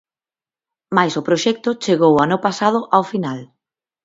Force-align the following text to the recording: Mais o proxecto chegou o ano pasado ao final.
Mais 0.95 1.13
o 1.19 1.25
proxecto 1.27 1.69
chegou 1.83 2.11
o 2.13 2.21
ano 2.25 2.37
pasado 2.45 2.79
ao 2.95 3.03
final. 3.11 3.39